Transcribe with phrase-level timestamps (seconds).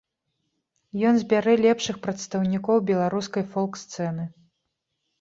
[1.09, 4.31] Ён збярэ лепшых прадстаўнікоў беларускай фолк-сцэны.